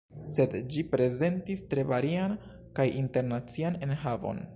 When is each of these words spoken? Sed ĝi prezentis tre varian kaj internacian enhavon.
Sed 0.35 0.53
ĝi 0.75 0.83
prezentis 0.93 1.61
tre 1.73 1.83
varian 1.91 2.33
kaj 2.79 2.87
internacian 3.05 3.79
enhavon. 3.89 4.43